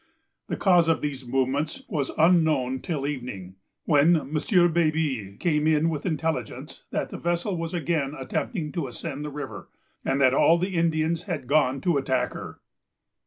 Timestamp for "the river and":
9.23-10.19